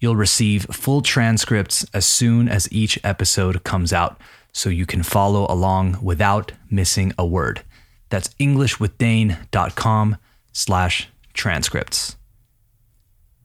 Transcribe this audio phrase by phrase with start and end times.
[0.00, 4.18] You'll receive full transcripts as soon as each episode comes out,
[4.50, 7.62] so you can follow along without missing a word.
[8.08, 10.16] That's englishwithdane.com
[10.52, 12.16] slash transcripts.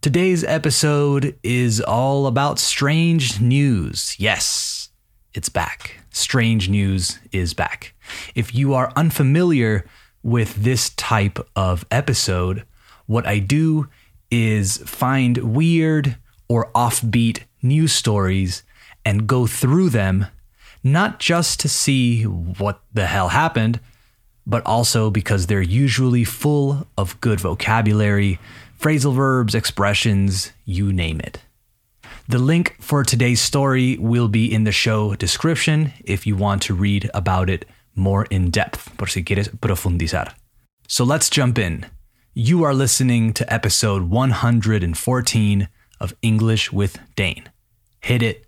[0.00, 4.14] Today's episode is all about strange news.
[4.18, 4.90] Yes,
[5.34, 5.96] it's back.
[6.10, 7.94] Strange news is back.
[8.34, 9.84] If you are unfamiliar
[10.22, 12.64] with this type of episode,
[13.06, 13.88] what I do
[14.30, 16.16] is find weird,
[16.48, 18.62] or offbeat news stories
[19.04, 20.26] and go through them,
[20.82, 23.80] not just to see what the hell happened,
[24.46, 28.38] but also because they're usually full of good vocabulary,
[28.80, 31.40] phrasal verbs, expressions, you name it.
[32.28, 36.74] The link for today's story will be in the show description if you want to
[36.74, 40.32] read about it more in depth, por si quieres profundizar.
[40.88, 41.86] So let's jump in.
[42.34, 45.68] You are listening to episode 114
[46.00, 47.48] of English with Dane.
[48.00, 48.46] Hit it.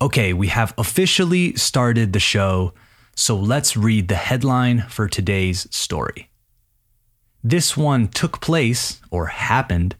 [0.00, 2.72] Okay, we have officially started the show,
[3.14, 6.30] so let's read the headline for today's story.
[7.42, 9.96] This one took place, or happened,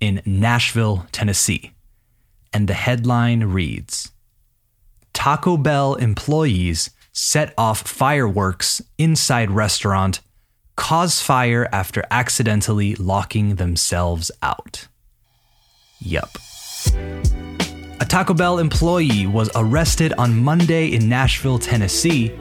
[0.00, 1.72] in Nashville, Tennessee
[2.58, 4.10] and the headline reads
[5.12, 10.20] Taco Bell employees set off fireworks inside restaurant,
[10.74, 14.88] cause fire after accidentally locking themselves out.
[16.00, 16.36] Yup.
[18.00, 22.32] A Taco Bell employee was arrested on Monday in Nashville, Tennessee,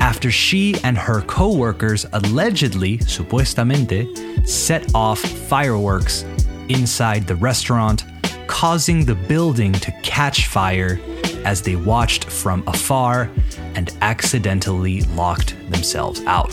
[0.00, 6.26] after she and her coworkers allegedly, supuestamente, set off fireworks
[6.68, 8.04] inside the restaurant
[8.52, 11.00] causing the building to catch fire
[11.46, 13.30] as they watched from afar
[13.74, 16.50] and accidentally locked themselves out.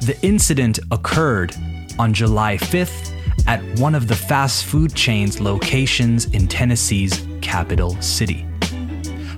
[0.00, 1.54] The incident occurred
[1.96, 3.14] on July 5th
[3.46, 8.44] at one of the fast food chain's locations in Tennessee's capital city.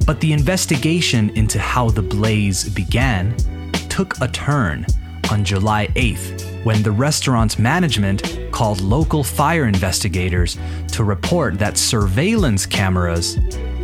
[0.07, 3.37] But the investigation into how the blaze began
[3.91, 4.87] took a turn
[5.31, 10.57] on July 8th when the restaurant's management called local fire investigators
[10.93, 13.37] to report that surveillance cameras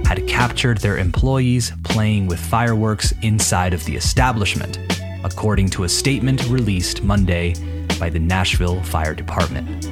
[0.04, 4.78] had captured their employees playing with fireworks inside of the establishment,
[5.24, 7.54] according to a statement released Monday
[7.98, 9.88] by the Nashville Fire Department.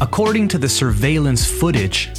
[0.00, 2.10] According to the surveillance footage,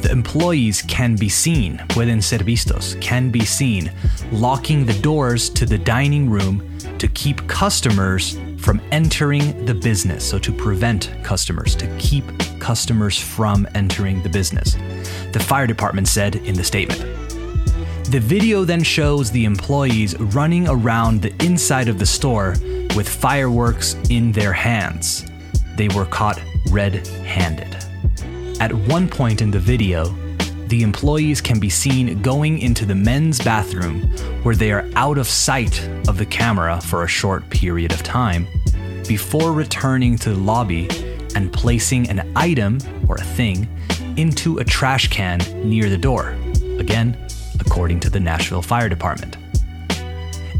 [0.00, 3.90] the employees can be seen, pueden ser vistos, can be seen,
[4.32, 6.62] locking the doors to the dining room
[6.98, 10.28] to keep customers from entering the business.
[10.28, 12.24] So, to prevent customers, to keep
[12.58, 14.76] customers from entering the business.
[15.32, 17.00] The fire department said in the statement.
[18.10, 22.56] The video then shows the employees running around the inside of the store
[22.96, 25.26] with fireworks in their hands.
[25.76, 26.40] They were caught
[26.70, 27.76] red handed.
[28.60, 30.14] At one point in the video,
[30.68, 34.02] the employees can be seen going into the men's bathroom
[34.42, 38.46] where they are out of sight of the camera for a short period of time
[39.06, 40.86] before returning to the lobby
[41.34, 43.66] and placing an item or a thing
[44.18, 46.36] into a trash can near the door.
[46.78, 47.16] Again,
[47.60, 49.36] according to the Nashville Fire Department.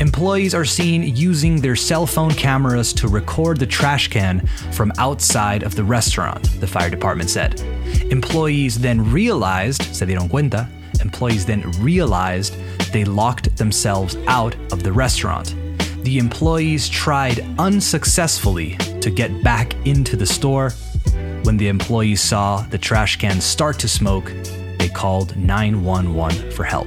[0.00, 5.64] Employees are seen using their cell phone cameras to record the trash can from outside
[5.64, 7.60] of the restaurant, the fire department said.
[8.10, 10.68] Employees then realized, se dieron cuenta,
[11.00, 12.54] employees then realized
[12.92, 15.56] they locked themselves out of the restaurant.
[16.04, 20.70] The employees tried unsuccessfully to get back into the store.
[21.42, 24.32] When the employees saw the trash can start to smoke,
[24.78, 26.86] they called 911 for help.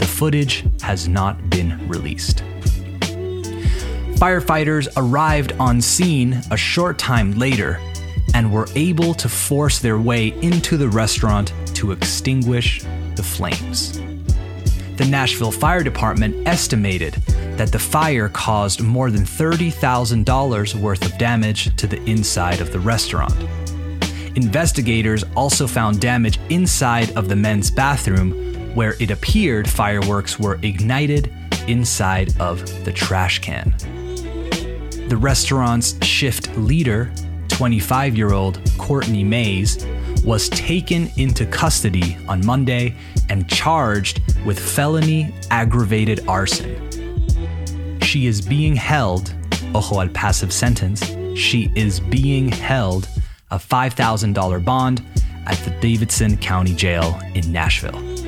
[0.00, 2.42] The footage has not been released.
[4.14, 7.78] Firefighters arrived on scene a short time later
[8.34, 12.82] and were able to force their way into the restaurant to extinguish
[13.14, 13.98] the flames.
[14.96, 17.14] The Nashville Fire Department estimated
[17.58, 22.80] that the fire caused more than $30,000 worth of damage to the inside of the
[22.80, 23.36] restaurant.
[24.34, 31.32] Investigators also found damage inside of the men's bathroom where it appeared fireworks were ignited
[31.66, 33.74] inside of the trash can.
[35.08, 37.12] The restaurant's shift leader,
[37.48, 39.84] 25 year old Courtney Mays,
[40.24, 42.94] was taken into custody on Monday
[43.28, 46.76] and charged with felony aggravated arson.
[48.02, 49.34] She is being held,
[49.74, 51.04] ojo al passive sentence,
[51.36, 53.08] she is being held
[53.50, 55.02] a $5,000 bond
[55.46, 58.19] at the Davidson County Jail in Nashville.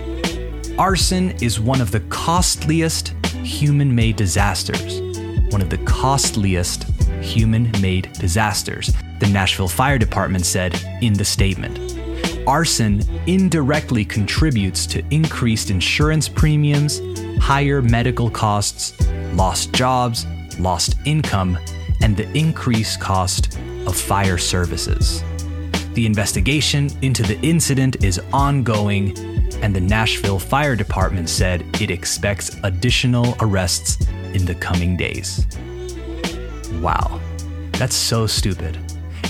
[0.83, 3.11] Arson is one of the costliest
[3.45, 5.01] human made disasters.
[5.53, 6.91] One of the costliest
[7.21, 11.79] human made disasters, the Nashville Fire Department said in the statement.
[12.49, 17.01] Arson indirectly contributes to increased insurance premiums,
[17.41, 19.01] higher medical costs,
[19.35, 20.27] lost jobs,
[20.59, 21.61] lost income,
[22.01, 23.57] and the increased cost
[23.87, 25.23] of fire services.
[25.95, 29.32] The investigation into the incident is ongoing,
[29.63, 35.47] and the Nashville Fire Department said it expects additional arrests in the coming days.
[36.81, 37.21] Wow,
[37.73, 38.77] that's so stupid.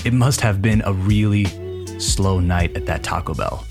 [0.03, 1.45] It must have been a really
[1.99, 3.65] slow night at that Taco Bell.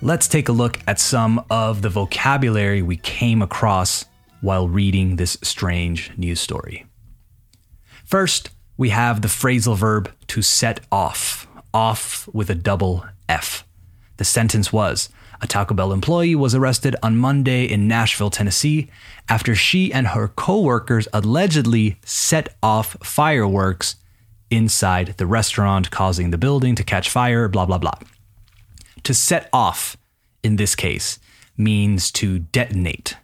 [0.00, 4.04] Let's take a look at some of the vocabulary we came across
[4.40, 6.84] while reading this strange news story.
[8.04, 13.64] First, we have the phrasal verb to set off, off with a double F.
[14.22, 15.08] The sentence was
[15.40, 18.88] A Taco Bell employee was arrested on Monday in Nashville, Tennessee,
[19.28, 23.96] after she and her coworkers allegedly set off fireworks
[24.48, 27.98] inside the restaurant, causing the building to catch fire, blah, blah, blah.
[29.02, 29.96] To set off,
[30.44, 31.18] in this case,
[31.56, 33.16] means to detonate,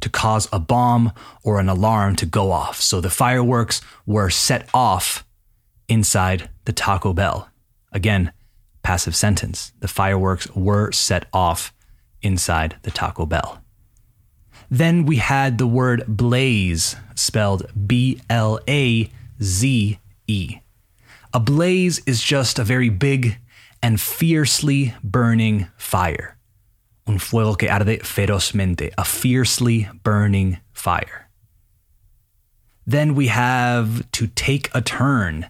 [0.00, 1.12] to cause a bomb
[1.44, 2.80] or an alarm to go off.
[2.80, 5.24] So the fireworks were set off
[5.88, 7.48] inside the Taco Bell.
[7.92, 8.32] Again,
[8.82, 9.72] passive sentence.
[9.80, 11.72] The fireworks were set off
[12.22, 13.62] inside the Taco Bell.
[14.70, 19.10] Then we had the word blaze, spelled B L A
[19.42, 20.58] Z E.
[21.32, 23.38] A blaze is just a very big
[23.82, 26.36] and fiercely burning fire.
[27.06, 31.28] Un fuego que arde ferozmente, a fiercely burning fire.
[32.86, 35.48] Then we have to take a turn.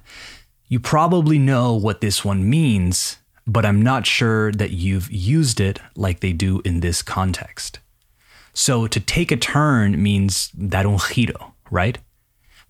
[0.70, 5.80] You probably know what this one means, but I'm not sure that you've used it
[5.96, 7.80] like they do in this context.
[8.54, 11.98] So to take a turn means dar un giro, right?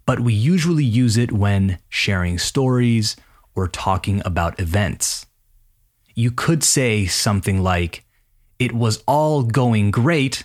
[0.06, 3.16] But we usually use it when sharing stories
[3.54, 5.26] or talking about events.
[6.14, 8.06] You could say something like,
[8.58, 10.44] It was all going great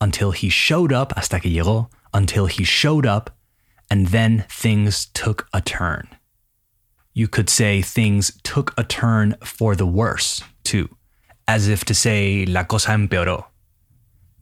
[0.00, 3.36] until he showed up, hasta que llegó, until he showed up,
[3.90, 6.06] and then things took a turn.
[7.14, 10.96] You could say things took a turn for the worse, too,
[11.46, 13.46] as if to say, La cosa empeoró.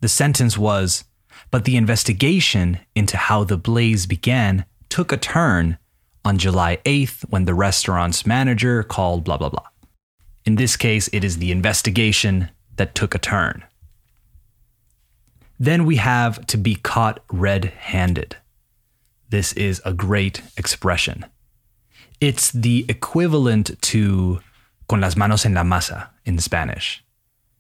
[0.00, 1.05] The sentence was,
[1.50, 5.78] but the investigation into how the blaze began took a turn
[6.25, 9.66] on July 8th when the restaurant's manager called blah, blah, blah.
[10.44, 13.64] In this case, it is the investigation that took a turn.
[15.58, 18.37] Then we have to be caught red handed.
[19.28, 21.26] This is a great expression.
[22.20, 24.40] It's the equivalent to
[24.88, 27.02] con las manos en la masa in Spanish.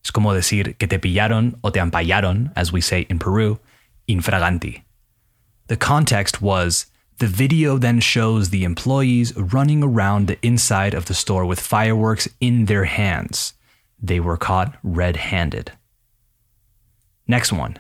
[0.04, 3.58] Es como decir que te pillaron o te ampallaron, as we say in Peru,
[4.08, 4.82] infraganti.
[5.68, 6.86] The context was
[7.18, 12.28] the video then shows the employees running around the inside of the store with fireworks
[12.40, 13.54] in their hands.
[14.02, 15.72] They were caught red handed.
[17.26, 17.78] Next one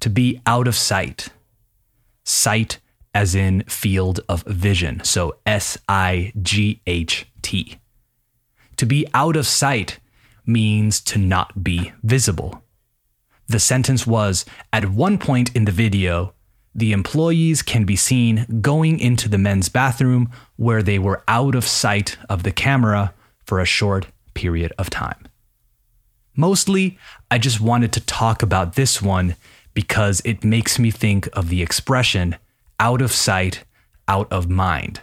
[0.00, 1.28] to be out of sight.
[2.24, 2.78] Sight
[3.18, 5.02] as in field of vision.
[5.02, 7.78] So S I G H T.
[8.76, 9.98] To be out of sight
[10.46, 12.62] means to not be visible.
[13.48, 16.32] The sentence was At one point in the video,
[16.72, 21.64] the employees can be seen going into the men's bathroom where they were out of
[21.66, 25.26] sight of the camera for a short period of time.
[26.36, 26.96] Mostly,
[27.32, 29.34] I just wanted to talk about this one
[29.74, 32.36] because it makes me think of the expression
[32.80, 33.64] out of sight,
[34.06, 35.00] out of mind,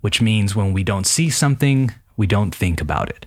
[0.00, 3.26] which means when we don't see something, we don't think about it.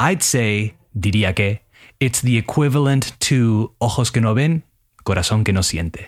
[0.00, 1.60] I'd say, diría que,
[2.00, 4.62] it's the equivalent to ojos que no ven,
[5.04, 6.06] corazón que no siente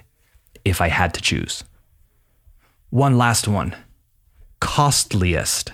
[0.65, 1.65] if I had to choose.
[2.91, 3.77] One last one
[4.61, 5.73] costliest.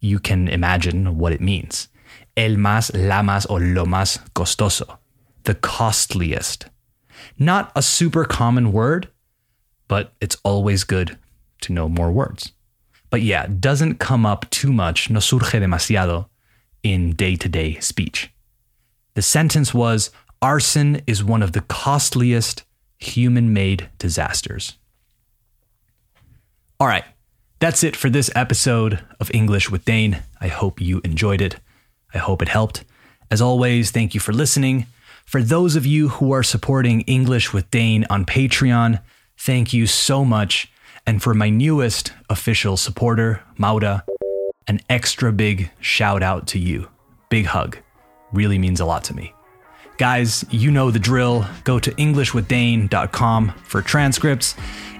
[0.00, 1.88] You can imagine what it means.
[2.36, 4.98] El más, la más, o lo más costoso.
[5.44, 6.66] The costliest.
[7.38, 9.08] Not a super common word,
[9.88, 11.18] but it's always good
[11.62, 12.52] to know more words.
[13.10, 16.26] But yeah, doesn't come up too much, no surge demasiado
[16.82, 18.32] in day to day speech.
[19.14, 20.10] The sentence was
[20.40, 22.64] arson is one of the costliest
[22.98, 24.78] human made disasters.
[26.80, 27.04] All right,
[27.60, 30.22] that's it for this episode of English with Dane.
[30.40, 31.56] I hope you enjoyed it.
[32.14, 32.84] I hope it helped.
[33.30, 34.86] As always, thank you for listening.
[35.24, 39.00] For those of you who are supporting English with Dane on Patreon,
[39.44, 40.70] thank you so much.
[41.06, 44.02] And for my newest official supporter, Mauda,
[44.68, 46.88] an extra big shout out to you.
[47.28, 47.78] Big hug.
[48.32, 49.34] Really means a lot to me.
[49.98, 51.44] Guys, you know the drill.
[51.64, 54.54] Go to EnglishWithDane.com for transcripts.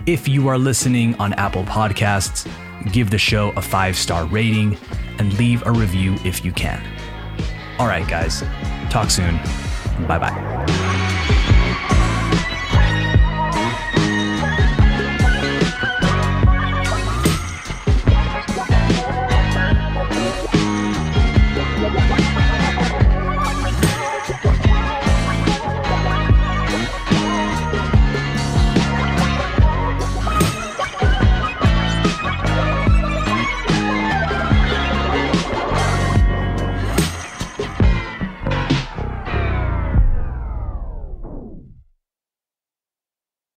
[0.07, 2.51] If you are listening on Apple Podcasts,
[2.93, 4.77] give the show a five star rating
[5.19, 6.83] and leave a review if you can.
[7.79, 8.43] All right, guys.
[8.91, 9.37] Talk soon.
[10.07, 10.52] Bye bye.